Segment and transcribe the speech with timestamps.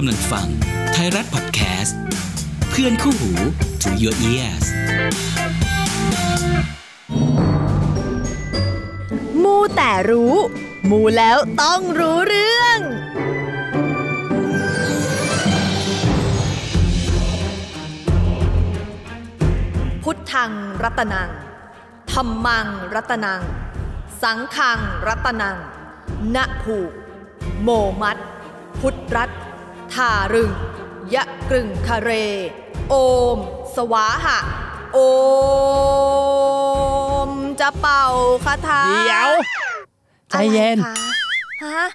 [0.00, 0.48] กำลังฟัง
[0.92, 1.98] ไทยรัฐพอดแคสต์
[2.70, 3.30] เพื่อนคู่หู
[3.82, 4.66] to your ears
[9.42, 10.34] มูแต่รู้
[10.90, 12.78] มูแล้วต้องรู้เรื่อง
[20.02, 20.52] พุทธัง
[20.82, 21.30] รัตนัง
[22.12, 23.42] ธรรมังรัตนัง
[24.22, 25.56] สังฆังรัตนัง
[26.34, 26.92] นะผูก
[27.62, 27.68] โม
[28.02, 28.16] มัด
[28.80, 29.30] พุทธรัต
[29.94, 30.50] ทารึง
[31.14, 32.10] ยะกรึงคะเร
[32.90, 32.94] โอ
[33.36, 33.38] ม
[33.76, 34.38] สวาหะ
[34.92, 34.98] โอ
[37.28, 37.30] ม
[37.60, 38.04] จะเป่า
[38.44, 39.30] คาถาเดี๋ยว
[40.30, 40.98] ใจเย็น อะไร
[41.62, 41.86] คะฮะ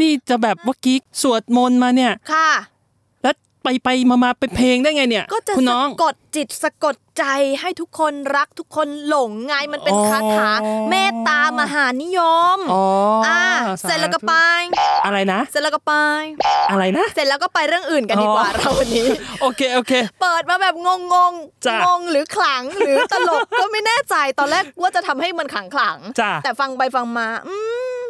[0.00, 2.77] นี่จะแบบเมื่อกี้สวดมนต์มาเนี่ย ค่ะแล้ว
[3.68, 7.24] ไปไปมามาเป็นเพลงได้ไงเนี่ย ก็จะคุณสะน้องกดจิตสะกดใจ
[7.60, 10.50] ให้ทุกคนรักทุกคนหลงไงมันเป็นอ๋อคาถา
[10.90, 12.20] เมตตามหานิย
[12.56, 12.84] มอ๋อ
[13.26, 13.42] อ่า
[13.80, 14.34] เสร็จแล้วก็ไป
[15.04, 15.94] อะไรนะ เสร็จแล้วก็ไป
[16.70, 19.08] อะไรนะ เสร็จแล้วก็ไปเรื่องอื่นกันดีกว่าอ๋อเราวันนี้
[19.42, 27.54] โอเคโอเค เปิดมาแบบงงงๆจ้ะงงหรือขลังหรือตลกก็ไม่แน่ใจตอนแรกว่าจะทำให้มันขลังขลังๆจ้ะแต่ฟังไปฟังมา อื
[27.98, 28.00] ม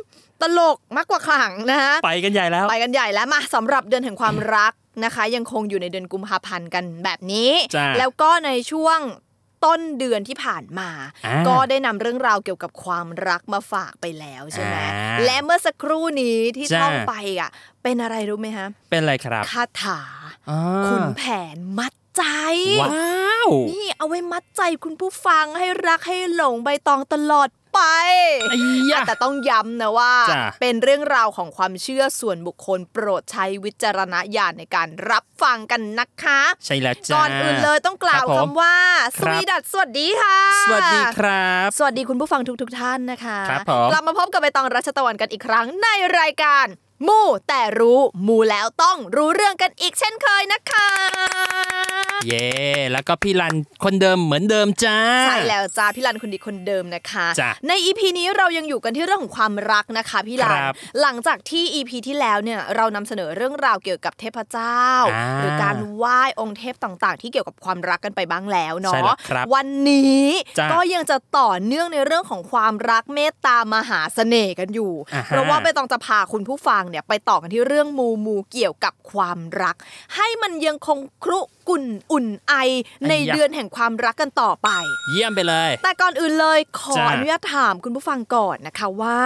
[0.42, 4.72] ตลกมากกว่าขลังนะฮะไปกันใหญ่แล้วไปกันใหญ่แล้วมาสำหรับเดือนแห่งความรัก
[5.04, 9.00] นะคะ ยังคงอยู่ในเดือนกุมภาพันธ์กันแบบนี้จ้ะแล้วก็ในช่วง
[9.64, 10.90] ต้นเดือนที่ผ่านมา
[11.26, 17.50] อ่าก็ได้นำเรื่องราวเกี่ยวกับความรักมาฝากไปแล้วใช่ไหมอ่าและเมื่อสักครู่นี้ที่จ้ะท่องไปอะ
[17.82, 20.00] เป็นอะไรรู้ไหมฮะเป็นอะไรครับคาถา
[20.50, 21.22] อ่าคุณแผ
[21.54, 22.24] นมัดใจ
[22.82, 27.80] ว้าว นี่เอาไว้มัดใจคุณผู้ฟังให้รักให้หลงใบตองตลอด ไป
[28.50, 28.56] ไอ้
[28.90, 38.76] ยะแต่ต้องย้ำนะว่าจ้ะเป็นเรื่องราวของความเชื่อส่วนบุคคลโปรดใช้วิจารณญาณในการรับฟังกันนะคะ ใช่แล้วจ้าก่อนอื่นเลยต้องกล่าวครับผมคำว่า
[39.16, 46.66] คสรับวีดัตสวัสดีค่ะ สวัสดีครับ สวัสดีคุณผู้ฟังทุกๆทท่านนะคะครับผมกลับมาพบกับใบตองรัชตะวันกันอีกครั้งในรายการ
[47.08, 50.88] มู่แต่รู้มูแล้วต้องรู้เรื่องกันอีกเช่นเคยนะคะ
[52.26, 52.48] เย่
[52.92, 64.84] แล้วก็พี่รันคนเดิมเหมือนเดิมจ้า ใช่แล้วจ้าพี่รันคนดีคนเดิมนะคะจ้ะใน EP นี้เรายังอยู่กันที่เรื่องของความรักนะคะพี่รันครับหลังจากที่ EP ที่แล้วเนี่ยเรานำเสนอเรื่องราวเกี่ยวกับเทพเจ้า
[65.14, 70.26] อ่าหรือการไหว้องค์เทพต่างๆ ที่เกี่ยวกับความรักกันไปบ้างแล้วใช่เนาะแล้วครับวันนี้
[70.58, 79.76] จ้ะก็ยังจะต่อเนื่องในเรื่องของความรักเมตตามหาเสน่ห์กันอยู่อ่าฮะเพราะว่าไปตองจะพาคุณผู้ฟังเนี่ยไปต่อกันที่เรื่องมูมูเกี่ยวกับความรัก
[80.16, 82.54] ให้มันยังคงครุ กุ่นอุ่นไอ
[83.08, 84.68] ในอัยยะเดือนแห่งความรักกันต่อไป
[85.10, 89.18] เยี่ยมไปเลย แต่ก่อนอื่นเลยขอจ้ะอนุญาตถามคุณผู้ฟังก่อนนะคะว่า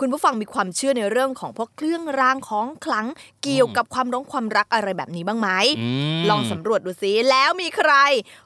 [0.00, 3.06] คุณผู้ฟังมีความเชื่อในเรื่องของพวกเครื่องรางของขลัง
[3.42, 5.48] เกี่ยวกับความร้องความรักอะไรแบบนี้บ้างไหม
[5.80, 5.88] อื
[6.20, 7.92] มลองสำรวจดูซิแล้วมีใคร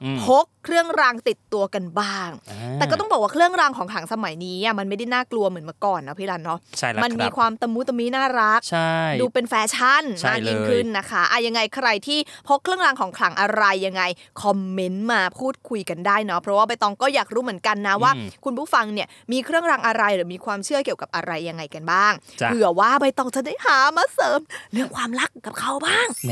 [0.03, 14.03] อืมพกเครื่องรางติดตัวกันบ้างอ่าแต่ก็ต้องบอกว่าเครื่องรางของขลังสมัยนี้อะมันไม่ได้น่ากลัวเหมือนเมื่อก่อนนะพี่รันเนาะใช่แล้วมันคมีรับความตะมุตะมิน่ารักใช่ดูเป็นแฟชั่นใช่มากยิ่งเลยขึ้นนะคะอะยังไงใครที่พกเครื่องรางของขลังอะไรยังไง
[14.43, 24.39] คอมเมนต์มาพูดคุยกันได้เนาะเพราะว่าใบตองก็อยากรู้เหมือนกันนะว่าอืมคุณผู้ฟังเนี่ยมีเครื่องรางอะไรหรือมีความเชื่อเกี่ยวกับอะไรยังไงกันบ้างจ้ะเผื่อว่าใบตองจะได้หามาเสริม
[24.71, 26.31] เรื่องความรักกับเขาบ้างแห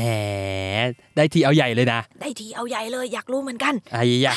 [1.20, 4.34] ได้ทีเอาใหญ่เลยนะ ได้ทีเอาใหญ่เลยอยากรู้เหมือนกันไอ้ยะ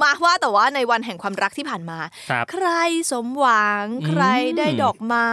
[0.00, 1.98] มาว่าแต่ว่าในวันแห่งความรักที่ผ่านมา
[2.30, 2.68] ครับใคร
[3.10, 4.22] สมหวังอืมใคร
[4.58, 5.30] ได้ดอกไม้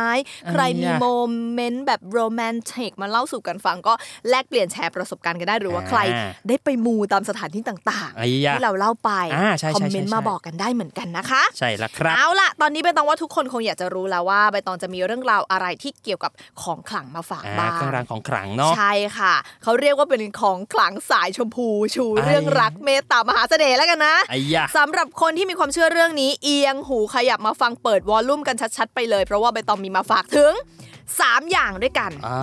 [0.52, 1.08] ใครมีอันเนี้ยโม
[1.52, 3.94] เมนต์แบบโรแมนติกมาเล่าสู่กันฟังก็
[4.30, 6.00] แลกเปลี่ยนแชร์ประสบการณ์กันได้หรือว่าอ่าใคร
[6.48, 16.32] ได้ไปมูตามสถานที่ต่างไอ้ยะที่เราเล่าไปอ่าใช่ใช่คอมเมนต์ใช่มาใช่บอกกันได้เหมือนกันนะคะ ใช่แล้วครับเอาล่ะ ตอนนี้ใบตองว่าทุกคนคงอยากจะรู้แล้วว่าใบตองจะมีเรื่องราวอะไรที่เกี่ยวกับ
[16.62, 19.34] ของขลังมาฝากอ่าบ้างเครื่องรางของขลังเนาะใช่ค่ะ
[19.64, 30.54] เขาเรียกว่าเป็นของขลังสายชมพูชูไอ้เรื่องรักเมตตามหาเสน่ห์แล้วกันนะไอ้ยะสำหรับคนที่มีความเชื่อเรื่องนี้ เอียงหูขยับมาฟังเปิดวอลลุ่มกันชัดๆไปเลย เพราะว่าใบตองมีมาฝากถึง
[31.02, 32.40] 3 อย่างด้วยกันอ่า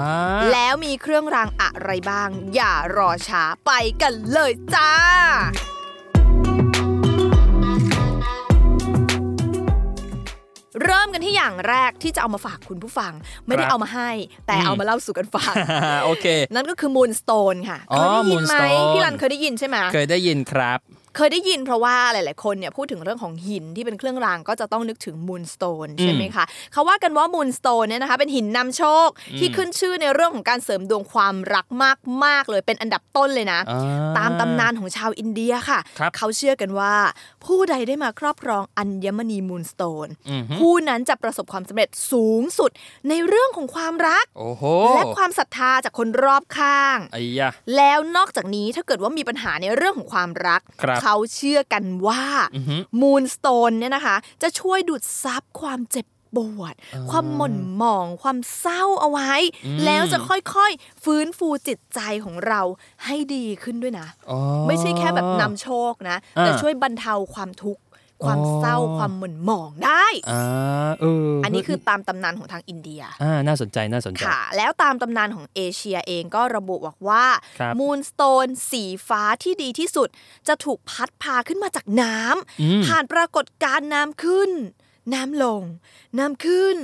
[0.53, 3.71] แล้วมีเครื่องรางอะไรบ้าง อย่ารอช้าไป
[4.03, 4.91] กันเลยจ้า
[10.83, 13.13] เริ่มกันที่อย่างแรกที่จะเอามาฝากคุณผู้ฟัง
[13.47, 14.11] ไม่ได้ครับเอามาให้
[14.47, 15.55] แต่อืมเอามาเล่าสู่กันฟัง
[16.05, 20.81] โอเค นั่นก็คือมูนสโตนค่ะอ๋เคอยได้ยินไหม Moonstone พี่รันเคยได้ยินใช่ไหมเคยได้ยินครับ
[21.17, 29.09] เคยได้ยินเพราะว่าหลาย ๆ คนเนี่ยพูดถึงเรื่องของหินที่เป็นเครื่องรางก็จะต้องนึกถึงมูนสโตนใช่ไหมคะเขาว่ากันว่ามูนสโตนเนี่ยนะคะเป็นหินนำโชค
[29.39, 31.67] ที่ขึ้นชื่อในเรื่องของการเสริมดวงความรัก
[32.25, 33.83] มาก ๆ เลยเป็นอันดับต้นเลยนะอ่า
[34.19, 36.95] ตามตำนานของชาวอินเดียค่ะครับเขาเชื่อกันว่า
[37.45, 42.71] ผู้ใดได้มาครอบครองอัญมณี moonstone อือฮึผู้นั้นจะประสบความสำเร็จสูงสุด
[43.09, 44.63] ในเรื่องของความรักโอ้โห
[44.95, 52.25] และความศรัทธาจากคนรอบข้างไอ้ยะแล้วนอกจากนี้ถ้าเกิดว่ามีปัญหาในเรื่องของความรักครับเขาเชื่อกันว่า
[52.57, 56.07] อือฮึ moonstone เนี่ยนะคะ จะช่วยดูดซับความเจ็บ
[56.37, 56.75] ปวด
[57.11, 59.33] ความหม่นหมอง ความเศร้าเอาไว้
[59.85, 62.61] แล้วจะค่อยๆ ฟื้นฟูจิตใจของเรา
[63.05, 67.83] ให้ดีขึ้นด้วยนะอ๋อไม่ใช่แค่แบบนำโชคนะอ่าแต่ช่วยบรรเทาความทุกข์
[68.25, 70.43] ความอ๋อเศร้าความหม่นหมองได้อ่า
[71.01, 77.25] เอออัอันนี้คือตามตำนานของทางอินเดียอ่าน่าสนใจน่าสนใจค่ะแล้วตามตำนานของเอเชียเองก็ระบุบอกว่า
[77.59, 80.09] ครับมูนสโตนสีฟ้าที่ดีที่สุด
[80.49, 82.17] จะถูกพัดพาขึ้นมาจากน้
[82.61, 84.51] อืมำผ่านปรากฏการณ์น้ำขึ้น
[85.15, 85.63] น้ำลง
[86.19, 86.77] น้ำขึ้น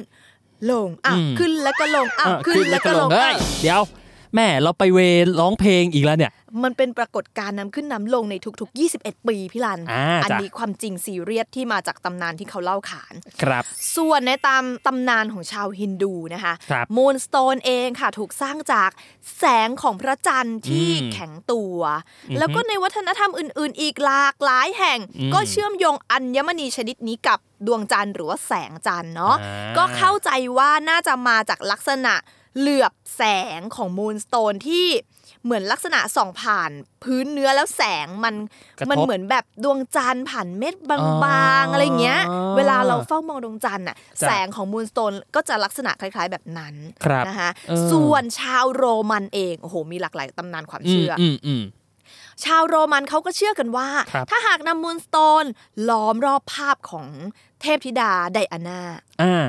[0.71, 3.83] ลงอะอืมขึ้นแล้วก็ลงอะอะขึ้นแล้วก็ลงเฮ้ยอะเดี๋ยว
[4.35, 6.33] แม่เราไปเวรร้องเพลงอีกแล้วเนี่ย
[6.65, 13.65] มันเป็นปรากฏการณ์น้ำขึ้นน้ำลงในทุกๆ 21 ปีพี่ลันอ่าอันจ้ะนี้ความจริงซีเรียสที่มาจากตำนานที่เขาเล่าขานครับ
[13.97, 18.91] ส่วนในตามตำนานของชาวฮินดูนะคะครับมูนสโตนเองค่ะถูกสร้างจาก
[19.39, 21.79] แสงของพระจันทร์ที่อืมแข็งตัว
[22.29, 32.15] อือฮึแล้วก็ในวัฒนธรรมอื่น ๆ อีกหลากหลายแห่งอืมก็เชื่อมโยงอัญมณีชนิดนี้กับดวงจันทร์หรือว่าแสงจันทร์เนาะอ่าก็เข้าใจว่าน่าจะมาจากลักษณะ
[32.59, 33.23] เหลือบแส
[33.59, 34.87] งของ moonstone ที่
[35.45, 36.71] เหมือนลักษณะส่องผ่าน
[37.03, 38.35] พื้นเนื้อแล้วแสงมัน
[38.79, 42.21] กระทบมันเหมือนแบบดวงจันทร์ผ่านเม็ดบอ๋างอๆอะไรเงี้ย
[42.57, 46.75] เวลาเราเฝ้ามองดวงจันทร์น่ะจ้ะแสงของ moonstone ก็จะลักษณะคล้าย ๆ แบบนั้น
[47.05, 51.63] ครับนะคะเออส่วนชาวโรมันเองโอ้โหมีหลากหลายตำนานความอืมเชื่อออืมอืม
[52.45, 55.45] ชาวโรมันเขาก็เชื่อกันว่าครับถ้าหากนำ moonstone
[55.91, 57.07] ล้อมรอบภาพของ
[57.61, 58.81] เทพธิดาไดอาน่า
[59.23, 59.47] อ่า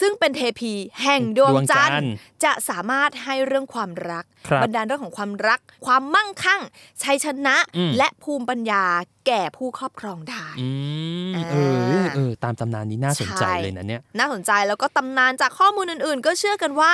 [0.00, 2.14] ซึ่งเป็นเทพีแห่งดวงดวงจัจันนททร์ร์
[2.44, 6.60] จะสามารถให้เรื่องความรักครับบันดาลเรื่องของความรัก ความมั่งคั่ง
[7.02, 8.84] ชัยชนะอืมและภูมิปัญญา
[9.26, 10.68] แก่ผู้ครอบครองได้อื
[11.30, 11.56] มอ่าเอ
[12.02, 16.90] อเออตามตำนานนี้น่าสนใจใช่เลยนะเนี่ยน่าสนใจแล้วก็ตำนานจากข้อมูลอื่น ๆ ก็เชื่อกันว่า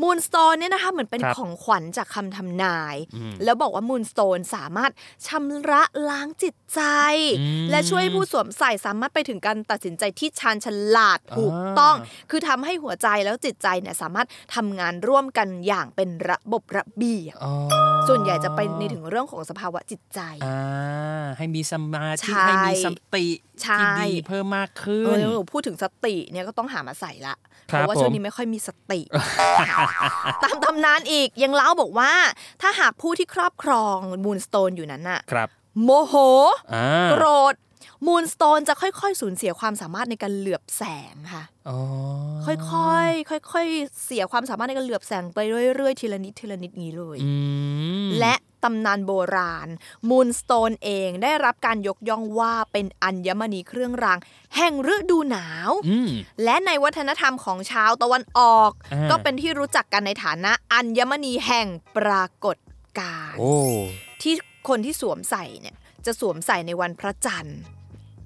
[0.00, 4.90] moonstone เนี่ยนะคะเหมือนเป็นครับของขวัญจากคำทำนายอืมแล้วบอกว่า moonstone สามารถ
[5.26, 6.80] ชำระล้างจิตใจ
[7.40, 10.66] อืมและช่วยให้ผู้สวมใส่สามารถไปถึงการตัดสินใจที่ชาญฉ
[10.96, 11.96] ลาดถูกอ่าต้อง
[12.30, 17.52] คือทำให้หัวใจแล้วจิตใจเนี่ยสามารถทำงานร่วมกันอย่างเป็นระบบระเบียบอ๋อ
[18.08, 27.34] ส่วนใหญ่จะไปในถึงเรื่องของสภาวะจิตใจอ่าให้มีสมาธิใช่ให้มีสติใช่ ที่ดีเพิ่มมากขึ้เอนอพูดถึงสติเนี่ยก็ต้องหามาใส่ละ
[27.68, 29.00] เพครับราะว่าช่วผงมนี้ไม่ค่อยมีสติ
[30.44, 32.12] ตามตำนานอีกยังเล่าบอกว่า
[32.62, 35.48] ถ้าหากผู้ที่ครอบครอง moonstone อยู่นั้นน่ะครับ
[35.84, 36.14] โมโห
[36.74, 37.54] อ่าโกรธ
[38.06, 40.82] moonstone จะค่อยๆ สูญเสียความสามารถในการเหลือบแส
[41.12, 41.78] งค่ะอ๋อ
[42.46, 45.38] ค่อยๆค่อยๆเสียความสามารถในการเหลือบแสงไป
[45.76, 47.32] เรื่อยๆทีละนิดทีละนิดนี้เลยอื
[48.06, 48.34] มและ
[48.64, 49.68] ตำนานโบราณ
[50.08, 54.18] moonstone เองได้รับการยกย่องว่าเป็นอัญมณีเครื่องราง
[54.56, 56.08] แห่งฤดูหนาวอืม
[56.44, 61.66] และในวัฒนธรรมของชาวตะวันออกอ่าก็เป็นที่รู้จักกันในฐานะอัญมณีแห่ง
[61.96, 62.56] ปรากฏ
[62.98, 63.54] การณ์โอ้
[64.22, 64.34] ที่
[64.68, 65.76] คนที่สวมใส่เนี่ย
[66.06, 67.58] จะสวมใส่ในวันพระจันทร์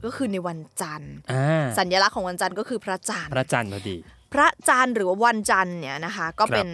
[0.07, 3.97] ก็คือในวันจันทร์อ่าสัญลักษณ์ของวันจันทร์ก็คือพระจันทร์พระจันทร์พอดี
[4.33, 6.69] พระจันทร์หรือว่าวันจันทร์เนี่ยนะคะ ก็เป็น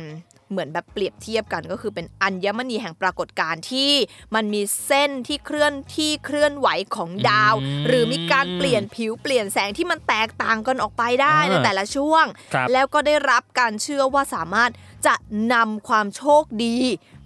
[0.51, 3.93] เหมือนแบบเปรียบเทียบกันก็คือเป็นอัญมณีแห่งปรากฏการณ์ที่
[4.35, 12.25] มันมีเส้นที่เคลื่อนที่เคลื่อนไหวของดาวอืมหรือมีการเปลี่ยนผิวเปลี่ยนแสงที่มันแตกต่างกันออกไปได้อ่าในแต่ละช่วง
[12.55, 14.71] ครับแล้วก็ได้รับการเชื่อว่าสามารถ
[15.07, 15.15] จะ
[15.53, 16.77] นำความโชคดี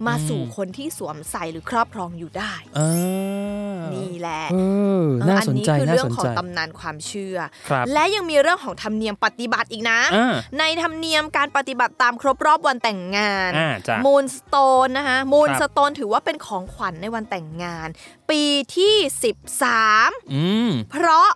[0.07, 4.55] มาอืมสู่คนที่สวมใส่หรือครอบครองอยู่ได้อ่านี่แหละเอ
[5.01, 7.37] อน่าสนใจอันนี้คือน่าเรื่องสนของใจตำนานความเชื่อ
[7.69, 17.87] ครับและยังมีเรื่องของธรรมเนียมปฏิบัติอีกนะอ่าในธรรมเนียมการปฏิบัติตามครบรอบวันแต่งงานอ่าจ้ะมูนสโตนนะคะมูนครับสโตนถือว่าเป็นของขวัญในวันแต่งงาน
[18.29, 18.41] ปี
[18.75, 18.95] ที่
[19.63, 21.27] 13อืมเพราะ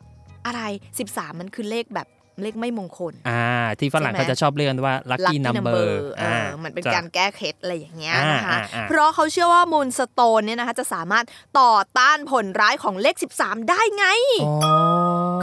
[0.46, 0.62] อะไร
[1.02, 2.08] 13 มันคือเลขแบบ
[2.42, 3.46] เลขไม่มงคล อ่า
[3.80, 5.84] ที่ฝรั่งใช่ไหมเขาจะชอบเรียกกันว่า lucky Lucky number
[6.20, 11.26] เออเหมือนเป็นจ้ะการแก้เคล็ดอะไรอย่างเงี้ยอ่านนะคะอ่าอ่าเพราะเขาเชื่อว่ามูนสโตนเนี่ยนะคะจะสามารถ
[11.60, 14.06] ต่อต้านผลร้ายของเลข 13 ได้ไง
[14.46, 14.56] อ๋อ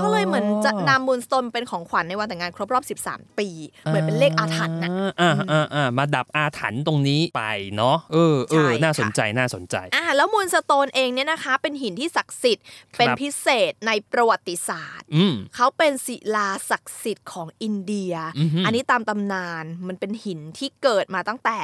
[0.00, 3.48] ก็เลยเหมือนจะนำมูนสโตนเป็นของขวัญในวันแต่งงานครบรอบ 13 ปี
[3.84, 4.90] เหมือนเป็นเลขอาถรรพ์นะ
[5.20, 7.44] อ่าอ่าอ่ามาดับอาถรรพ์ตรงนี้ไป
[7.76, 12.64] เนาะเออเออใช่น่าค่ะสนใจน่าสนใจอ่าแล้วมูลสโตนเองเนี่ยนะคะ เป็นหินที่ศักดิ์สิทธิ์
[12.98, 21.58] เป็นพิเศษในประวัติศาสตร์อืมเขาเป็นศิลาศักดิ์สิทธิ์ของอินเดียอือหืออันนี้ตามตำนานมันเป็นหินที่เกิดมาตั้งแต่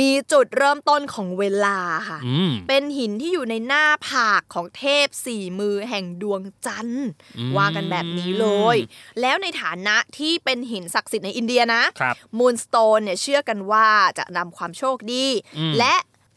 [0.00, 7.08] มีจุดเริ่มต้นของเวลาค่ะอืมเป็นหินที่อยู่ในหน้าผากของเทพสี่มือแห่งดวงจันทร์
[7.38, 8.76] อืมว่ากันแบบนี้เลย
[9.20, 15.26] แล้วในฐานะที่เป็นหินศักดิ์สิทธิ์ในอินเดียนะครับมูนสโตนเนี่ยเชื่อกันว่าจะนำความโชคดี
[15.58, 15.94] อืมและ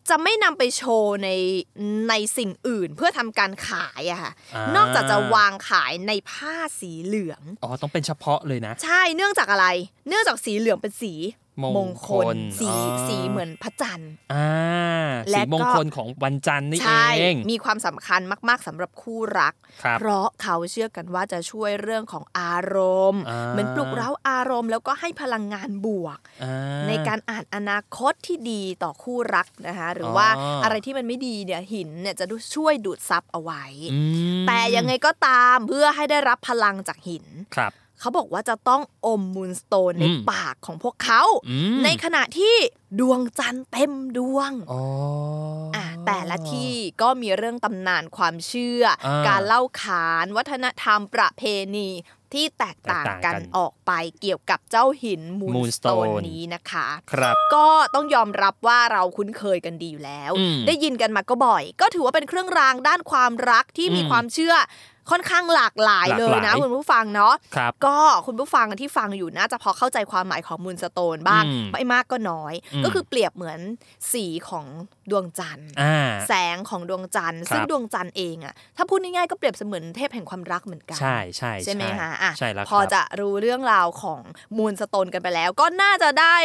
[0.10, 1.30] จะไม่นำไปโชว์ใน
[2.10, 4.32] ในสิ่งอื่นเพื่อทำการขายอะค่ะ
[4.76, 9.68] นอกจากจะวางขายในผ้าสีเหลือง อ๋อ ต้องเป็นเฉพาะเลยนะ ใช่ เนื่องจากอะไร
[10.08, 11.14] เนื่องจากสีเหลืองเป็นสี
[11.64, 14.50] มงคล สีอ๋อสีเหมือนพระจันทร์อ่า
[15.30, 22.78] และสีก็มงคลของวันจันทร์นี่ใช่เองมีความสำคัญมาก ๆสำหรับคู่รักครับเพราะเขาเชื่อกันว่าจะช่วยเรื่องของอาร
[23.14, 26.52] มณ์อ่าเหมือนปลุกเร้าอารมณ์ แล้วก็ให้พลังงานบวกอ่
[26.88, 34.00] ในการอ่านอนาคตที่ดีต่อคู่รักนะคะหรือว่าอ๋อออะไรที่มันไม่ดีเนี่ยหินเนี่ยจะช่วยดูดซับเอาไว้อื
[34.42, 42.56] มแต่ยังไงก็ตามเพื่อให้ได้รับพลังจากหินครับ เขาบอกว่าจะต้องอมมูนสโตนในอืมปากของพวกเขาอืมในขณะที่
[43.00, 44.82] ดวงจันทร์เต็มดวงอ๋อ
[45.76, 51.44] ออะแต่ละที่ก็มีเรื่องตำนานความเชื่ออาการเล่าขานวัฒนธรรมประเพ
[51.76, 51.90] ณี
[52.34, 64.56] ที่แตกต่างแตกต่างกักันนออกไปเกี่ยวกับเจ้าหินมูนสโตน Moonstone นี้นะคะ ครับ ก็ต้องยอมรับว่าเราคุ้นเคยกันดีอยู่แล้วอืมได้ยินกันมาก็บ่อย ก็ถือว่าเป็นเครื่องรางด้านความรักที่มีอืมความเชื่อ
[65.12, 67.98] ค่อนข้างหลากหลายหลากเลหยลายนะคุณผู้ฟังเนาะครับก็
[68.28, 73.60] คุณผู้ฟังที่ฟังอยู่น่าจะพอเข้าใจความหมายของมูนสโตนบ้างอืมไม่มากก็น้อยอืมก็คือเปรียบเหมือน
[74.12, 74.66] สีของ
[75.12, 84.22] ดวงจันทร์อ่าแสงของดวงจันทร์ครับซึ่งดวงจันทร์เองอะถ้าพูดง่ายๆก็เปรียบเสมือนเทพแห่งความรักเหมือนกัน ใช่ใช่ใช่ไหมคะอะใช่แล้วพอครับจะรู้เรื่องราวของ
[84.58, 86.36] มูลสโตนกันไปแล้ว ก็น่าจะได้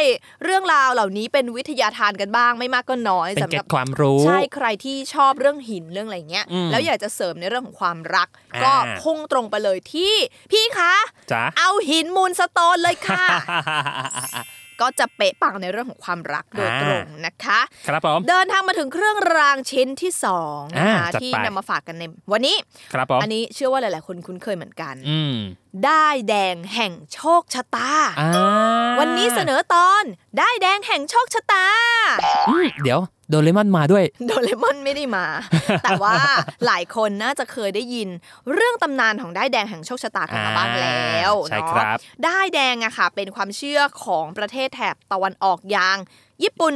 [0.43, 10.13] เรื่องราวเหล่านี้เป็นวิทยาทานกันบ้างไม่มากก็น้อยเป็นสำเกหร็รัดความรู้ใช่ใครที่ชอบเรื่องหินเรื่องอะไรเงี้ยอืมแล้วอยากจะเสริมในเรื่องของความรักอ่าก็พุ่งตรงไปเลยที่
[10.51, 10.93] พี่คะ
[11.31, 13.25] จ้ะเอาหินมูลสโตนเลยค่ะ
[14.81, 22.57] ก็จะเป๊ะปังในเรื่องของความรักโดยตรงนะคะ ครับผมเดินทางมาถึงเครื่องรางชิ้นที่สองนะคะอ่าจัดที่ไปนำมาฝากกันในวันนี้
[22.93, 25.35] ครับผมอันนี้เชื่อว่าหลาย ๆ คนคุ้นเคยเหมือนกันอืม
[25.85, 28.31] ได้ายแดงแห่งโชคชะตาอ่า
[28.99, 30.03] วันนี้เสนอตอน
[30.37, 31.65] ได้ายแดงแห่งโชคชะตา
[32.49, 32.99] อืมเดี๋ยว
[33.31, 35.25] โดเรมอนมาด้วย โดเรมอนไม่ได้มา
[35.83, 36.15] แต่ว่า
[36.65, 38.09] หลายคนน่าจะเคยได้ยิน
[38.53, 45.97] เรื่องตำนานของได้ายแดงแห่งโชคชะตากันมาบ้างแล้วใช่เนาะครับได้ายแดงอะค่ะ เป็นความเชื่อของประเทศแถบตะวันออกอย่าง
[46.43, 46.73] ญี่ปุ่น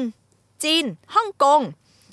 [0.64, 0.86] จีน
[1.16, 1.62] ฮ่องกง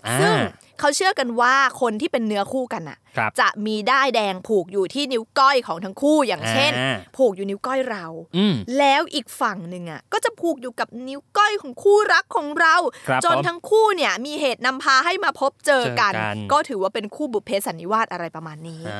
[0.06, 0.34] อ่าซึ่ง
[0.80, 12.76] เขาเชื่อกันว่าคนที่เป็นเนื้อคู่กันอะครับจะมีได้ายแดงผูกอยู่ที่นิ้วก้อยของทั้งคู่อย่างเช่นอ่าผูกอยู่นิ้วก้อยเราอืมแล้วอีกฝั่งหนึ่งอะก็จะผูกอยู่กับนิ้วก้อยของคู่รักของเรา
[13.08, 18.98] ครับจนผมทั้งคู่เนี่ยมีเหตุนำพาให้มาพบเจอกันเจอกัน ก็ถือว่าเป็นคู่บุพเพสันนิวาสอะไรประมาณนี้อ่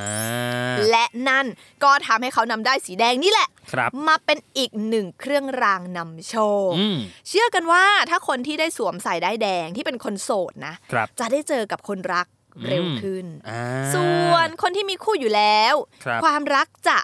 [0.73, 1.47] าและนั่น
[1.85, 6.37] ก็ทำให้เขานำได้ายสีแดงนี่แหละครับมาเป็นอีกหนึ่งเครื่องรางนำโช
[6.69, 6.97] คอืม
[7.28, 12.26] เชื่อกันว่าถ้าคนที่ได้สวมใส่ได้ายแดงที่เป็นคนโสดนะครับจะได้เจอกับคนรัก
[12.69, 13.63] เร็วขึ้นอ่า
[13.95, 16.99] ส่วนคนที่มีคู่อยู่แล้วครับความรักจะ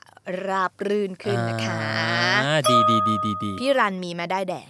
[0.49, 1.81] ราบรื่นขึ้นนะคะ
[2.45, 4.69] อ่าดีดีดีดีดีพี่รันมีมาได้แดง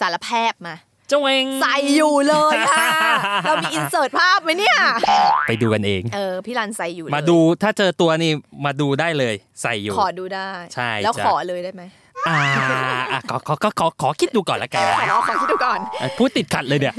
[0.00, 0.76] สารแพทย์มา
[1.08, 2.86] เจ้าเองใส่อยู่เลยค่ะ
[3.46, 4.76] เรามีอินเสิร์ตภาพไหมเนี่ย
[5.48, 8.32] ไปดูกันเอง เออ พี่รันใส่อยู่เลยมาดูถ้าเจอตัวนี่
[8.64, 11.82] มาดูได้เลย ใส่อยู่ ขอดูได้ ใช่ แล้วจ้ะขอเลยได้ไหม
[12.28, 12.38] อ่า
[13.12, 16.94] อะ ขอขอขอขอขอคิดดูก่อนละกันขอขอคิดดูก่อนอะพูดติดขัดเลยเนี่ย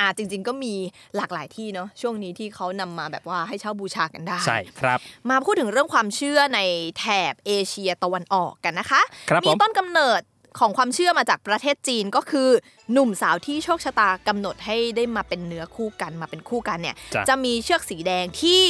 [0.00, 0.74] อ่าจริง ๆ ก็มี
[1.16, 4.98] หลากหลายที่เนาะช่วงนี้ที่เขานำมาแบบว่าให้เช่าบูชากันได้ใช่ครับ
[5.30, 6.60] มาพูดถึงเรื่องความเชื่อใน
[6.98, 10.20] แถบเอเชียตะวันออกกันนะคะครับมีผมต้นกำเนิด
[10.58, 12.48] ของความเชื่อมาจากประเทศจีนก็คือ
[12.92, 18.62] หนุ่มสาวที่โชคชะตากำหนดให้ได้มาเป็นเนื้อคู่กันมาเป็นคู่กันเนี่ยจ้ะจะมีเชือกสีแดงที่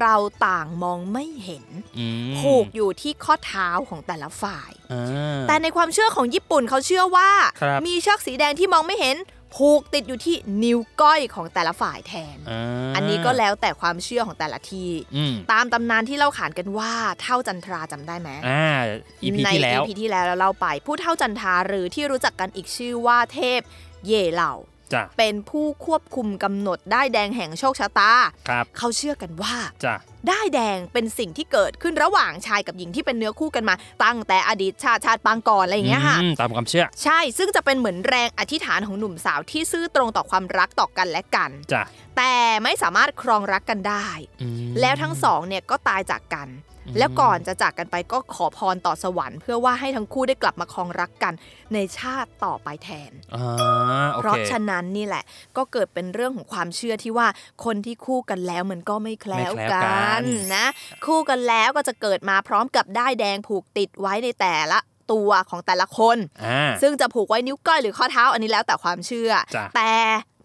[0.00, 0.14] เรา
[0.46, 1.66] ต่างมองไม่เห็น
[1.98, 7.30] อืมผูกอยู่ที่ข้อเท้าของแต่ละฝ่ายอ่าแต่ในความเชื่อของญี่ปุ่นเขาเชื่อว่า
[7.60, 9.16] ครับมีเชือกสีแดงที่มองไม่เห็น
[9.56, 12.60] ผูกติดอยู่ที่นิ้วก้อยของแต่ละฝ่ายแทนา
[12.94, 16.92] อันนี้ก็แล้วแต่ความเชื่อของแต่ละที่อืมตามตำนานที่เล่าขานกันว่า
[17.22, 18.80] เท่าจันทราจำได้ไหมอ่า
[19.22, 23.60] EP ในที่แล้ว EP ที่แล้วเราเล่าไป ผู้เท่าจันทราหรือที่รู้จักกันอีกชื่อว่าเทพ
[24.06, 24.54] เย่เหล่า
[24.92, 28.12] จ้ะเป็นผู้ควบคุมกำหนดได้ายแดงแห่งโชคชะตา
[28.48, 29.54] ครับเขาเชื่อกันว่า
[29.84, 33.74] จ้ะได้ายแดงเป็นสิ่งที่เกิดขึ้นระหว่างชายกับหญิงที่เป็นเนื้อคู่กันมา
[34.04, 41.82] ตั้งแต่อดีตชาติชาติปางก่อนอะไรอย่างเงี้ยค่ะอืมตามความเชื่อ ใช่ซึ่งจะเป็นเหมือนแรงอธิษฐานของหนุ่มสาวที่ซื่อตรงต่อความรักต่อกันและกันจ้ะ
[42.16, 44.06] แต่ไม่สามารถครองรักกันได้
[44.42, 46.48] อืมแล้วทั้งสองเนี่ยก็ตายจากกัน
[46.79, 51.34] อืม แล้วก่อนจะจากกันไปก็ขอพรต่อสวรรค์เพื่อว่าให้ทั้งคู่ได้กลับมาครองรักกัน
[51.74, 55.24] ในชาติต่อไปแทนอ่าโอเพเคราะฉะนั้นนี่แหละ
[55.56, 57.28] ก็เกิดเป็นเรื่องของความเชื่อที่ว่า
[57.64, 60.66] คนที่คู่กันแล้วมันก็ไม่แคล้วไม่แคล้วกักันนนะ
[61.06, 64.78] คู่กันแล้วก็จะเกิดมาพร้อมกับได้ายแดงผูกติดไว้ในแต่ละ
[65.12, 69.92] ตัวของแต่ละคนอ่าซึ่งจะผูกไว้นิ้วก้อยหรือข้อเท้าอันนี้แล้วแต่ความเชื่อจ้ะแต่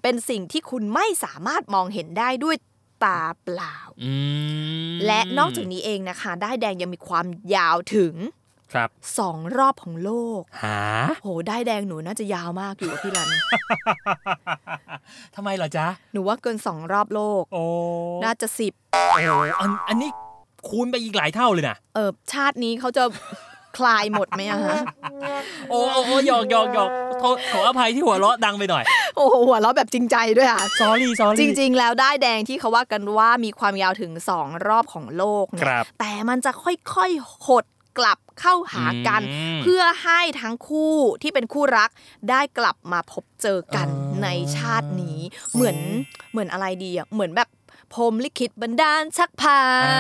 [0.03, 2.55] เป็นสิ่งที่คุณไม่สามารถมองเห็นได้ด้วย
[3.03, 4.13] ตาเปล่าอื
[4.89, 7.25] มและนอกจากนี้เองนะคะ ได้ายแดงยังมีความ
[7.55, 8.15] ยาวถึง
[8.73, 10.79] ครับสองรอบของโลกหา
[11.23, 13.29] โหได้ายแดงหนูน่าจะยาวมากอยู่กับพี่รัน
[15.35, 17.63] ทำไมเหรอจ๊ะ หนูว่าเกินสองรอบโลก โอ้
[18.23, 19.01] น่าจะสิบโอ้
[19.59, 20.09] อันอันนี้
[20.67, 23.03] คูณไปอีกหลายเท่าเลยนะ เออชาตินี้เขาจะ
[23.77, 24.77] คลายหมดไหมอะฮะ
[25.69, 26.89] โอ้โอ้โอ้หยอกหยอกหยอก
[27.19, 28.83] โทษขออภัยที่หัวเราะดังไปหน่อย
[29.17, 37.65] โอ้โหหัวเราะแบบจริงใจด้วยอะสอรี่สอจรี่ริง ๆ แล้วได้ายแดงที่เขาว่ากันว่ามีความยาวถึง 2 รอบของโลกเนี่คยรับแต่มันจะค่อยๆหด
[37.97, 41.89] กลับเข้าหากันอืมเพื่อให้ทั้งคู่ที่เป็นคู่รัก
[42.29, 44.27] ได้กลับมาพบเจอกันอ๋อใน
[44.57, 45.19] ชาตินี้
[45.53, 45.77] เหมือน
[46.31, 47.49] เหมือนอะไรดีอะเหมือนแบบ
[47.93, 49.93] พรหมลิขิตบันดาลชักพาอ่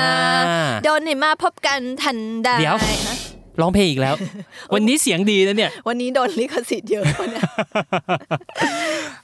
[0.65, 3.15] าโดนให้มาพบกันทันใดเดี๋ยวฮะ
[3.61, 4.15] ร้องเพลงอีกแล้ว
[4.73, 7.43] วันนี้เสียงดีนะเนี่ย วันนี้โดนลิขสิทธิ์เยอะปะเนี่ย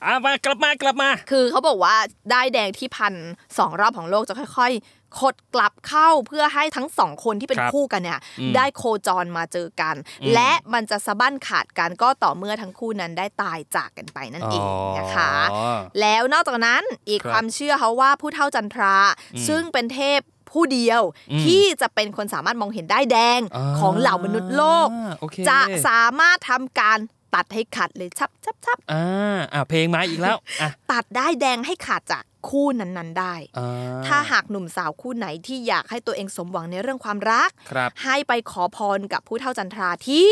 [0.06, 1.96] อะมากลับมากลับมา คือเขาบอกว่า
[2.32, 3.14] ได้ายแดงที่พัน
[3.58, 14.66] สองรอบของโลกจะค่อยๆขดกลับเข้าเพื่อให้ทั้งสองคนที่เป็นครับคู่กันเนี่ยอืมได้โคจรมาเจอกันอืมและมันจะสะบั้นขาดกันก็ต่อเมื่อทั้งคู่นั้นได้ตายจากกันไปนั่นเอง
[14.98, 18.96] นะคะอ๋อแล้วนอกจากนั้นอีกครับความเชื่อเขาว่าผู้เท่าจันทรา
[19.36, 20.20] อืมซึ่งเป็นเทพ
[20.52, 24.88] ผู้เดียวอืมที่จะเป็นคนสามารถมองเห็นได้ายแดงอ่าของเหล่ามนุษย์โลก
[25.20, 27.00] โอเคจะสามารถทำการ
[27.34, 33.66] ตัดให้ขาดเลยชับชับชับอ่าอะเพลงมาอีกแล้วอะตัดได้ายแดงให้ขาดจากคู่นั้นๆได้อ่
[34.08, 40.30] ถ้าหากหนุ่มสาวคู่ไหนที่อยากให้ตัวเองสมหวังในเรื่องความรักครับให้ไปขอพรกับผู้เท่าจันทราที่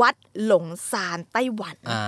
[0.00, 2.02] วัดหลงซานไต้หวัน อ่า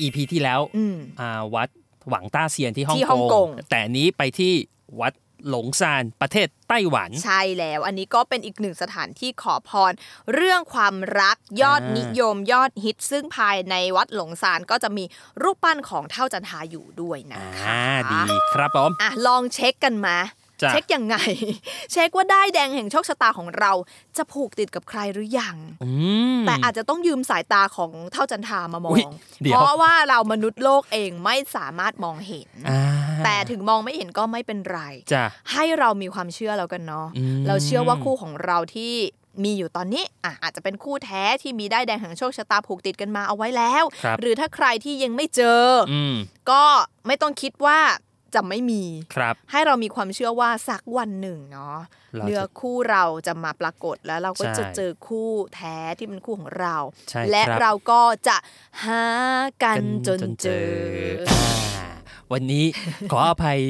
[0.00, 1.68] EP ที่แล้วอืมอ่า วัด
[2.08, 4.52] หวังต้าเซียนที่ฮ่องที่ฮ่องกง แต่อันนี้ไปที่
[5.00, 5.12] วัด
[5.48, 9.92] หลงซานประเทศไต้หวัน ใช่แล้วอันนี้ก็เป็นอีกหนึ่งสถานที่ขอพร
[10.34, 15.04] เรื่องความรักยอดอ่านินิยมยอดฮิต ซึ่งภายในวัดหลงซานก็จะมี
[15.42, 18.20] รูปปั้นของเท่าจันทราอยู่ด้วยนะคะอ่าดี
[18.54, 20.37] ครับผมอะลองเช็คกันมาจ้ะ
[20.70, 21.16] เช็คยังไง
[21.92, 23.72] เช็คว่าได้ายแดงแห่งโชคชะตาของเรา
[24.16, 25.90] จะผูกติดกับใครหรือยังอื
[26.38, 29.10] มแต่อาจจะต้องยืมสายตาของเท่าจันทรามามออุ๊ยง
[29.42, 32.82] เดี๋ยวเพราะว่าเรามนุษย์โลกเองไม่สามารถมองเห็นอ่า
[33.24, 34.80] แต่ถึงมองไม่เห็นก็ไม่เป็นไร
[35.12, 38.94] จ้ะให้เรามีความเชื่อแล้วกันเนาะอืมเราเชื่อว่าคู่ของเราที่
[39.44, 46.14] มีอยู่ตอนนี้อะอาจจะเป็นคู่แท้ที่มีได้ายแดงแห่งโชคชะตาผูกติดกันมาเอาไว้แล้วครับหรือถ้าใครที่ยังไม่เจอออืม
[46.50, 46.64] ก็
[47.06, 47.78] ไม่ต้องคิดว่า
[48.34, 51.78] จะไม่มีครับ ให้เรามีความเชื่อว่าสักวันหนึ่งเนาะ
[52.14, 56.76] เราจะเนื้อคู่เราจะมาปรากฏแล้วเราก็ใช่จะเจอคู่แท้ที่เป็นคู่ของเรา
[57.10, 58.36] ใช่และครับเราก็จะ
[58.84, 59.04] หา
[59.62, 60.70] กันจนเจอ
[61.30, 61.46] อ่า
[62.32, 62.64] วันนี้
[63.12, 63.60] ขออภัย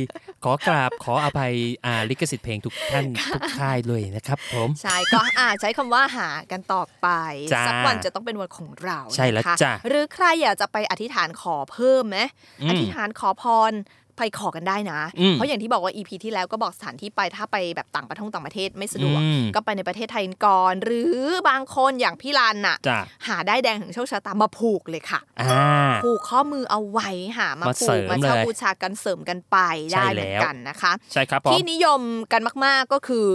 [0.44, 1.54] ขอกราบขออภัย
[1.86, 7.08] อ่าลิขสิทธิ์เพลงทุกท่านทุกค่ายเลยนะครับผมใช่ก็อ่าใช้คำว่าหากันต่อไป
[7.52, 12.18] จ้าสักวันจะต้องเป็นวันของเราใช่แล้วนะคะจ้ะหรือใครอยากจะไปอธิษฐานขอเพิ่มไหม
[12.62, 13.72] อืมอธิษฐานขอพร
[14.18, 21.16] ไปขอกันได้นะอืมเพราะอย่างที่บอกว่า EP ที่แล้วก็บอกสถานที่ไปถ้าไปแบบต่างประเทศต่างประเทศไม่สะดวกอืมก็ไปในประเทศไทยก่อน หรือ
[21.48, 29.56] บางคนอย่างพี่ลันน่ะจ้ะหาได้ายแดงถึงโชคชะตามาผูกเลยค่ะอ่าผูกข้อมือเอาไว้หามามาผูเสริกมมาเช่าเลยบูชากันเสริมกันไป
[29.92, 32.00] ใช่ได้เหมือนแล้วกันนะคะใช่ครับผมที่นิยม
[32.32, 33.28] กันมาก ๆก็คือ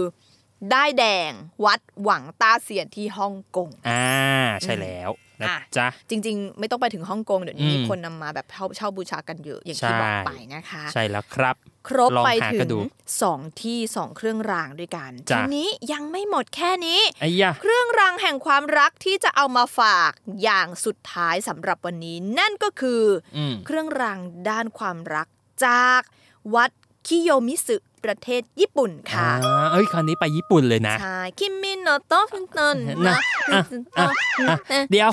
[0.70, 1.30] ได้ายแดง
[1.64, 4.06] วัดหวังต้าเซียนที่ฮ่องกงอ่า
[4.62, 5.10] ใช่แล้ว
[5.44, 11.56] นะอะจ๊ะจริง ๆ ไม่ต้องไปถึงฮ่องกงเดี๋ยวนี้อืมมีคนนำมาแบบเช่าเช่าบูชากันเยอะอย่างที่ใช่บอกไปนะคะ ใช่แล้วครับ
[11.88, 12.78] ครบลองไปหาถึกันงดู
[13.22, 20.10] สองที่สองเครื่องรางด้วยกันจ้ะทีนี้ยังไม่หมดแค่นี้ไอ้ยะเครื่องรางแห่งความรักที่จะเอามาฝาก
[20.42, 23.02] อย่างสุดท้ายสำหรับวันนี้ นั่นก็คือ
[23.36, 24.18] ออืมเครื่องราง
[24.50, 25.26] ด้านความรัก
[25.66, 26.00] จาก
[26.54, 26.70] วัด
[27.06, 33.16] คิโยมิสึ ประเทศญี่ปุ่นอ่าค่ะเอ้ยคราวนี้ไปญี่ปุ่นเลยนะใช่คิมิโนโตะฟินเตนนะนะ
[33.52, 33.60] อะ
[33.98, 34.08] อะ
[34.70, 35.10] อะเดี๋ยว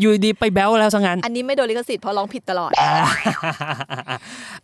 [0.00, 2.92] อยู่ดีไปแบ้วแล้วซะงั้นอันนี้ไม่โดนลิขสิทธิ์เพราะร้องผิดตลอดอ่า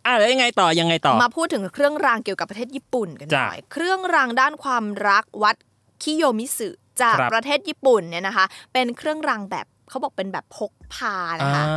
[0.05, 5.55] อะแล้วยังไงต่อยังไงต่อ มาพูดถึงเครื่องรางเกี่ยวกับประเทศญี่ปุ่นกันหจ้ะน่อย เครื่องรางด้านความรักวัด
[6.03, 6.69] คิโยมิสึ
[7.01, 11.73] จากครับประเทศญี่ปุ่นเนี่ยนะคะ เป็นเครื่องรางแบบ เขาบอกเป็นแบบพกพานะคะอ่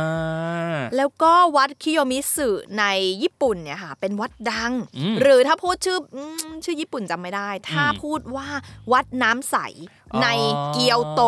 [0.75, 2.47] าแล้วก็วัดคิโยมิสึ
[2.79, 2.85] ใน
[3.23, 8.47] ญี่ปุ่นเนี่ยค่ะเป็นวัดดังอืมหรือถ้าพูดชื่ออืมชื่อญี่ปุ่นจำไม่ได้ ถ้าอืมพูดว่า
[8.93, 9.57] วัดน้ำใส
[10.13, 10.27] อ๋อใน
[10.73, 11.21] เกียวโต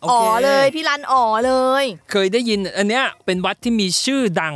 [0.00, 1.52] โอเคอ๋อเลยพี่รันอ๋อเล
[1.82, 4.54] ย เคยได้ยินอันเนี้ยเป็นวัดที่มีชื่อดัง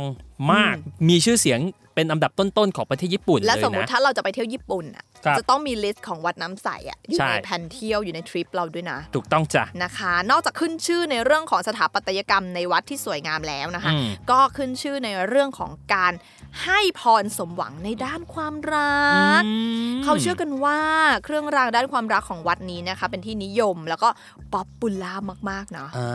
[0.51, 0.75] มาก
[1.09, 1.59] มีชื่อเสียง
[1.95, 16.13] เป็นอันดับต้นๆของประเทศญี่ปุ่นและเลยสมมตินะถ้าเราจะไปเที่ยวญี่ปุ่นอะครับ จะต้องมี list ของวัดน้ำใสอะอยู่ใช่ในแผนเที่ยวอยู่ในทริปเราด้วยนะ ถูกต้องจ้ะนะคะ นอกจากขึ้นชื่อในเรื่องของสถาปัตยกรรมในวัดที่สวยงามแล้วนะคะอืมก็ขึ้นชื่อในเรื่องของการ
[16.63, 19.05] ให้พรสมหวังในด้านความรั
[19.39, 19.51] กอื
[19.91, 20.79] มเขาเชื่อกันว่า
[21.23, 24.09] เครื่องรางด้านความรักของวัดนี้นะคะ เป็นที่นิยมแล้วก็
[24.53, 25.13] popular
[25.49, 26.07] มากๆเนาะอ่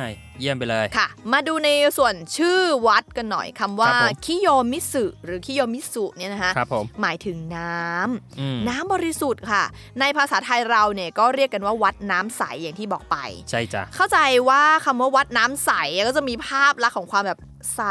[0.00, 0.04] า
[0.40, 8.33] เยี่ยมไปเลยค่ะ มาดูในส่วนชื่อวัดกันหน่อยคำว่าครับผมคิโยมิสึหรือคิโยมิสุเนี่ยนะคะครับผมหมายถึงน้ำอืม
[8.68, 9.64] น้ำบริสุทธิ์ค่ะ
[10.00, 13.16] ในภาษาไทยเราเนี่ยก็เรียกกันว่าวัดน้ำใสอย่างที่บอกไป
[13.50, 14.18] ใช่จ้ะเข้าใจ
[14.48, 15.70] ว่าคำว่าวัดน้ำใส
[16.08, 17.38] ก็จะมีภาพลักษณ์ของความแบบ
[17.76, 17.82] ใส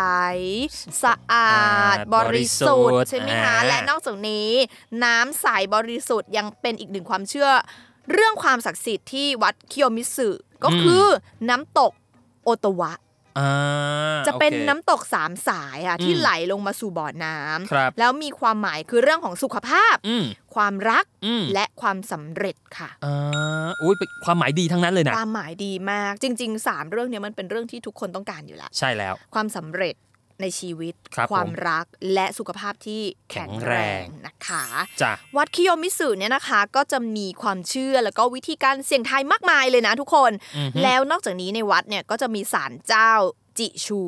[1.04, 1.54] สะอา
[1.96, 4.50] ดอ่าบริสุทบริสุทธิ์ธิ์ใช่ไหมคะอ่าและนอกจากนี้
[5.04, 7.50] น้ำใสบริสุทธิ์ยังเป็นอีกหนึ่งความเชื่อ
[8.12, 10.30] เรื่องความศักดิ์สิทธิ์ที่วัดคิโยมิสึ
[10.64, 11.10] ก็คืออ
[11.50, 11.92] น้ำตก
[12.44, 13.03] โอโตวะอ่า
[14.28, 29.96] จะเป็นโอคน้ำตกสามสายอะอืมที่ไหลลงมาสู่บ่อน้ำครับแล้วมีความหมายคือเรื่องของสุขภาพอืมความรักอืมและความสำเร็จค่ะอ่าอุ้ยเป็นความหมายดีทั้งนั้นเลยนะความหมายดีมากจริงๆสามเรื่องเนี้ยมันเป็นเรื่องที่ทุกคนต้องการอยู่แล้วใช่แล้ว ความสำเร็จ
[30.42, 34.66] ในชีวิตครับความผมรักและสุขภาพที่แข็งแข็งแรแรงงนะคะ
[35.02, 43.12] จ้ะวัดคิโยมิสึเนี่ยนะคะ ก็จะมีความเชื่อแล้วก็วิธีการเสี่ยงทายมากมายเลยนะทุกคนอือฮึแล้วนอกจากนี้ในวัดเนี่ยก็จะมีศาลเจ้า
[43.60, 44.02] จิชู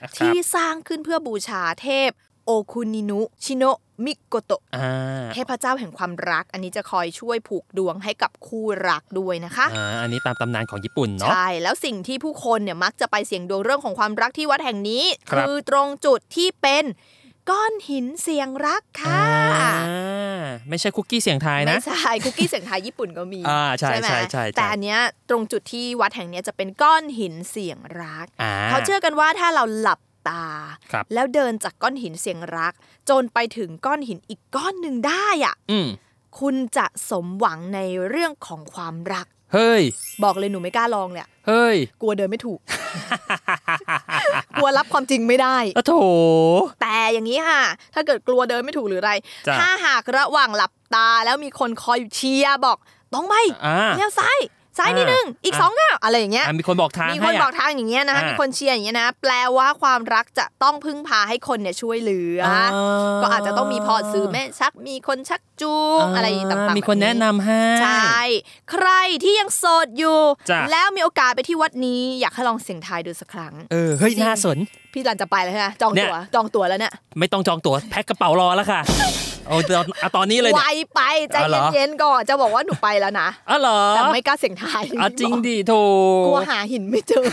[0.00, 2.10] ครับที่สร้างขึ้นเพื่อบูชาเทพ
[2.44, 16.84] โอคุนินุชิโนะมิโกโตะอ่าเทพเจ้าแห่งความรัก อันนี้จะคอยช่วยผูกดวงให้กับคู่รักด้วยนะคะอ่าอันนี้ตามตำนานของญี่ปุ่นเนาะใช่แล้วสิ่งที่ผู้คนเนี่ยมักจะไปเสี่ยงดวงเรื่องของความรักที่วัดแห่งนี้ครับคือตรงจุดที่เป็น
[17.50, 19.24] ก้อนหินเสียงรักค่ะ
[19.54, 24.98] อ่าไม่ใช่คุกกี้เสียงไทายนะไม่ใช่คุกกี้เสียงไทายญี่ปุ่นก็มีอ่าใช่ไหมใช่ใช่ใช่แต่อันเนี้ย
[25.30, 30.44] ตรงจุดที่วัดแห่งเนี้ยจะเป็นก้อนหินเสียงรักอ่าเขาเชื่อกันว่าถ้าเราหลับ ตา
[30.92, 32.72] ครับแล้วเดินจากก้อนหินเสียงรัก
[33.10, 35.88] จนไปถึงก้อนหินอีกก้อนหนึ่งได้อะอืม
[36.40, 39.82] คุณจะสมหวังในเรื่องของความรัก เฮ้ย
[40.24, 42.60] บอกเลยหนูไม่กล้าลองเลยอะเฮ้ย กลัวเดินไม่ถูก
[44.56, 45.94] กลัวรับความจริงไม่ได้อะโถ
[46.80, 47.62] แต่อย่างนี้ค่ะ
[47.94, 49.12] ถ้าเกิดกลัวเดินไม่ถูกหรืออะไร
[49.46, 52.78] จ้ะถ้าหากระหว่างหลับตาแล้วมีคนคอยเชียร์บอก
[53.14, 53.34] ต้องไป
[53.66, 54.38] อ่าเลี้ยวซ้าย
[54.78, 62.40] ซ้ายนิดนึงอีกอะสองก้าวอะไรอย่างเงี้ยอะมีคนบอกทางมีคให้นอะบอกทางอย่างเงี้ยนะคะอ่ามีมีคนเชียร์อย่างเงี้ยนะแปลว่าความรักจะต้องพึ่งพาให้คนเนี่ยช่วยเหลือ
[62.76, 62.78] อ
[63.22, 68.20] ก็อาจจะต้องมีพ่อซื้อแม่ชักมีคนชักจูงอะไรต่างๆมีคนบบแนะนำให้ใช่
[68.70, 68.88] ใคร
[69.22, 70.18] ที่ยังโสดอยู่
[70.50, 74.58] จ้ะแล้วมีโอกาสไปที่วัดนี้อยากให้ลองเสี่ยงทายดูสักครั้งเออเฮ้ยจริงน่าสน
[74.92, 78.80] พี่รันจะไปแล้วใช่ไหมจองเนี่ยตั๋วจองตั๋วแล้วเนี่ยไม่ต้องจองตั๋วแพ็คกระเป๋ารอแล้วค่ะ
[79.48, 81.02] โอ้ตอนเอาตอนนี้เลยไวเนี่ยไป
[81.32, 85.72] ใจอ๋อเหรอเย็นๆก่อนจะบอกว่าหนูไปแล้วนะอ๋อเหรอแต่ไม่กล้าเสี่ยงทายอะจริงดิโถ
[86.26, 87.24] กลัวหาหินไม่เจอ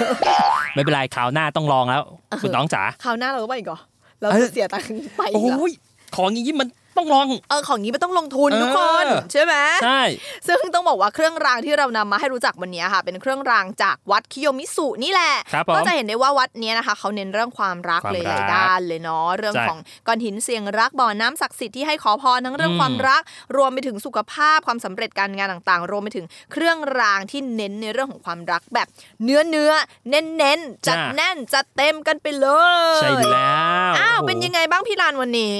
[0.74, 2.04] ไม่เป็นไรคราวหน้าต้องลองแล้ว
[2.42, 3.80] คุณน้องจ๋าคราวหน้าเราก็ไปอีกเหรอ
[4.22, 5.72] เราเอ้จะยเสียตังค์ไปอีกโอ้เหรอย
[6.16, 10.02] ของอย่างนี้มัน ต้องลองเออของนี้มันต้องลงทุนเออทุกคนใช่ไหมใช่
[10.48, 23.22] ซึ่งต้องบอกว่าเครื่องรางที่เรานำมาให้รู้จักวันนี้ค่ะ เป็นเครื่องรางจากวัดคิโยมิสุนี่แหละครับผมก็จะเห็นได้ว่าวัดเนี้ยนะคะเขาเน้นเรื่องความรักความเลยรัหกลายด้านเลยเนาะเรื่องใช่ของก้อนหินเสียงรักบ่อน้ำศักดิ์สิทธิ์ที่ให้ขอพรทั้งเรื่องอืมความรัก
[23.58, 28.88] รวมไปถึงสุขภาพความสำเร็จการงานต่างๆ รวมไปถึงเครื่องรางที่เน้นในเรื่องของความรักแบบ
[29.24, 29.72] เนื้อเนื้อ
[30.10, 32.48] เน้นเน้นๆจัดจ้ะแน่นจัดเต็มกันไปเล
[32.98, 33.54] ย ใช่แล้
[33.92, 35.54] วอ้าวโโหเป็นยังไงบ้างพี่ลานวันนี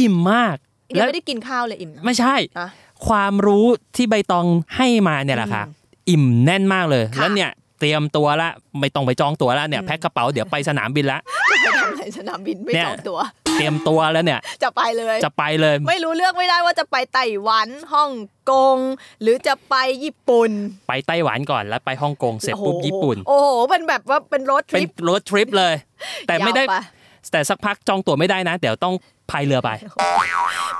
[0.00, 0.56] อิ่มมาก
[0.90, 2.68] ยังแล้วไม่ได้กินข้าวเลยอิ่มนะไม่ใช่อะ
[3.06, 11.20] ความรู้ที่ใบตองให้มาเนี่ยแหละค่ะอืมอิ่มแน่นมากเลยค่ะแล้วเนี่ยเตรียมตัวละไม่ต้องไปจองตั๋วแล้วเนี่ยอืมแพ็คกระเป๋าเดี๋ยวไปสนามบินละ
[11.64, 13.18] จะไปทำอะไรสนามบินไม่เนี่ยจองตัว
[13.58, 18.10] เตรียมตัวแล้วเนี่ย จะไปเลย จะไปเลย ไม่รู้เลือกไม่ได้ว่าจะไปไต้หวันฮ่อง
[18.52, 18.78] กง
[19.22, 20.50] หรือจะไปญี่ปุ่น
[20.88, 25.74] ไปไต้หวันก่อนแล้วไปฮ่องกงเสร็จปุ๊บโอ้โหญี่ปุ่น โอ้โหเป็นแบบว่าเป็นรถทเป็นริปรถทริปเลย
[26.26, 26.74] แต่ไม่ได้ยาวป
[27.32, 28.94] แต่สักพักจองตั๋วไม่ได้นะ เดี๋ยวต้อง
[29.30, 29.70] พายเรือไป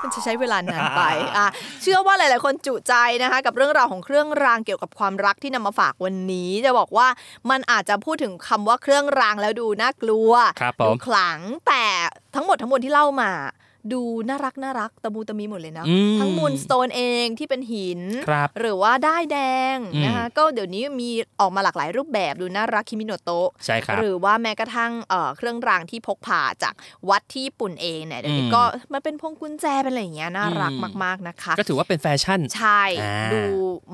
[0.01, 1.01] มันจะใช้เวลานานไป
[1.37, 1.47] อะ
[1.81, 7.07] เชื่อว่าหลาย ๆ คนจุใจนะคะ กับเรื่องราวของเครื่องรางเกี่ยวกับความรักที่นำมาฝากวันนี้ จะบอกว่า
[7.49, 10.31] มันอาจจะพูดถึงคำว่าเครื่องรางแล้วดูน่ากลัว
[10.61, 11.83] ครับผดูมขลังแต่
[12.35, 13.31] ทั้งหมดทั้งมวลที่เล่ามา
[13.93, 19.37] ดูน่ารักน่ารักตะมูตะมีหมดเลยนะอืมทั้ง moonstone เองที่เป็นหินครับหรือว่าด้ายแด
[19.75, 21.09] งอืมนะคะก็เดี๋ยวนี้มี
[21.41, 26.73] ออกมาหลากหลายรูปแบบดูน่ารักคิมิโนโตะใช่ครับหรือว่าแม้กระทั่งเอ่อเครื่องรางที่พกพาจาก
[27.09, 33.41] วัดที่ญี่ปุ่นเองเนี่ยเดี๋ยวนี้อืมก็มันเป็นพวงกุญแจเป็นอะไรอย่างเงี้ยน่ารักอืมมากๆนะคะ ก็ถือว่าเป็นแฟชั่นใช่อ่าดู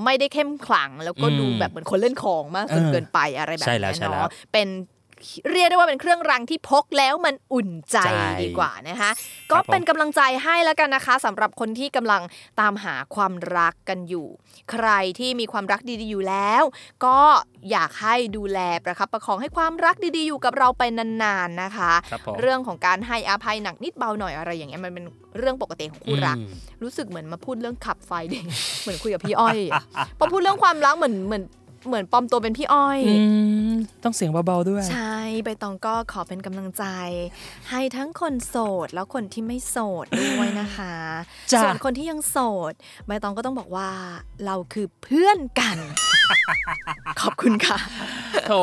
[0.04, 4.68] ไม่ได้เข้มขลังแล้วก็อืมดูแบบเหมือนคนเล่นของมากจนเออเกินไปอะไรแบบใช่แล้วนี้ใช่แล้วเนาะเป็น
[5.52, 9.12] เรียกได้ว่าเป็นเครื่องรางที่พกแล้วมันอุ่นใจใช่ดีกว่านะคะ
[9.52, 12.22] ก็เป็นกำลังใจให้แล้วกันนะคะสำหรับคนที่กำลัง
[12.60, 14.28] ตามหาความรักกันอยู่
[14.72, 14.88] ใคร
[15.20, 16.64] ที่มีความรักดีๆอยู่แล้ว
[17.06, 17.18] ก็
[17.72, 25.06] อยากให้ดูแลประคับประคองให้ความรักดีๆ อยู่กับเราไปนานๆนะคะครับผมเรื่องของการให้อภัยหนักนิดเบาหน่อยอะไรอย่างเงี้ยมันเป็น
[25.38, 26.54] เรื่องปกติของคู่รักอืม
[26.84, 28.44] รู้สึกเหมือนมาพูดเรื่องขับไฟเด็ก
[28.82, 29.84] เหมือนคุยกับพี่อ้อยอะ
[30.20, 31.44] พอพูดเรื่องความรักเหมือนเหมือน
[31.88, 33.16] เหมือนปลอมตัวเป็นพี่อ้อยอื
[33.72, 36.86] มต้องเสียงเบาๆด้วย ใช่ใบตองก็ขอเป็นกำลังใจ
[37.70, 40.96] ให้ทั้งคนโสดแล้วคนที่ไม่โสดด้วยนะคะ
[41.54, 42.38] จ้ะส่วนคนที่ยังโส
[42.72, 42.74] ด
[43.08, 43.90] ใบตองก็ต้องบอกว่า
[44.46, 45.78] เราคือเพื่อนกัน
[47.22, 47.78] ขอบคุณค่ะ
[48.48, 48.54] โถ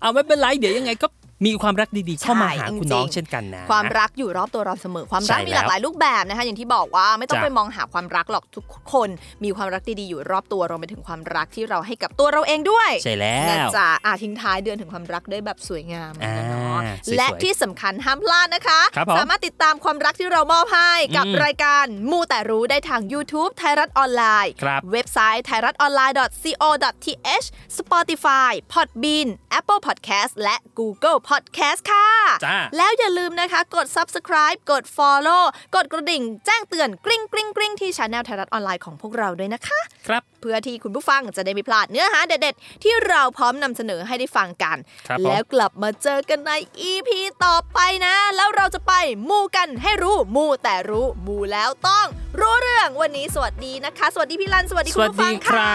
[0.00, 1.06] เอาไม่เป็นไรเดี๋ยวยังไงก็
[1.46, 9.08] มีความรักดีๆเข้ามาหาใช่คุณจริงๆน้องเช่นกันนะความรักอยู่รอบตัวเราเสมอความรักใช่มีหลากหลายรูปแบบนะคะ อย่างที่บอกว่าไม่ต้องจ้ะไปมองหาความรักหรอกทุกคน
[9.44, 27.46] มีความรักดีๆอยู่รอบตัวรวมไปถึงความรักที่เราให้กับตัวเราเองด้วยใช่แล้นะวจ๊ะอะทิ้งท้ายเดือนถึงความรักได้แบบสวยงามอ่าเนาะสวยๆและที่สำคัญห้ามพลาดนะคะครับผมสามารถติดตามความรักที่เรามอบให้กับอืมรายการมูแต่รู้ได้ทาง YouTube ไทยรัฐออนไลน์ครับเว็บไซต์ไทยรัฐออนไลน์ co.th
[27.78, 32.06] Spotify Podbean Apple Podcast และ Google Podcast ค่ะ
[32.46, 35.42] จ้าแล้วอย่าลืมนะคะ กด subscribe กด follow
[35.74, 44.76] กดกระดิ่ง แจ้งเตือนกริ๊งกริ๊งกริ๊งที่ช anel ไทยรัฐออนไลน์ของพวกเราด้วยนะคะ ครับเพื่อที่คุณผู้ฟังจะได้ไม่พลาดเนื้อหาเด็ดๆ ที่เราพร้อมนำเสนอให้ได้ฟังกัน
[45.08, 46.50] ครับผมแล้วกลับมาเจอกันใน
[46.90, 47.10] EP
[47.44, 48.92] ต่อไปนะ แล้วเราจะไป
[49.28, 52.06] มูกันให้รู้มูแต่รู้มูแล้วต้อง
[52.40, 55.60] รู้เรื่องวันนี้สวัสดีนะคะ สวัสดีพี่ลันสวัสดีสคุณวัสผู้ฟัดีงคค่ะร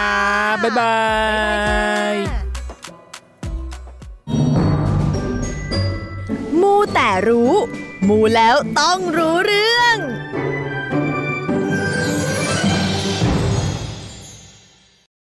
[0.54, 0.92] บบ๊ายบาบ๊า
[2.14, 2.55] ย
[6.60, 7.52] มูแต่รู้
[8.08, 9.96] มูแล้วต้องรู้เรื่อง